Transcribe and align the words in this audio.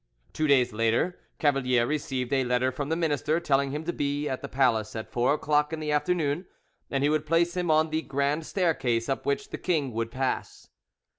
Two 0.33 0.47
days 0.47 0.73
later, 0.73 1.19
Cavalier 1.37 1.85
received 1.85 2.33
a 2.33 2.43
letter 2.43 2.71
from 2.71 2.89
the 2.89 2.95
minister 2.95 3.39
telling 3.39 3.69
him 3.69 3.83
to 3.83 3.93
be 3.93 4.27
at 4.27 4.41
the 4.41 4.47
palace 4.49 4.95
at 4.95 5.11
four 5.11 5.35
o'clock 5.35 5.71
in 5.71 5.79
the 5.79 5.91
afternoon, 5.91 6.47
and 6.89 7.03
he 7.03 7.09
would 7.11 7.27
place 7.27 7.55
him 7.55 7.69
on 7.69 7.91
the 7.91 8.01
grand 8.01 8.43
staircase, 8.47 9.07
up 9.07 9.27
which 9.27 9.51
the 9.51 9.59
king 9.59 9.91
would 9.93 10.09
pass. 10.09 10.69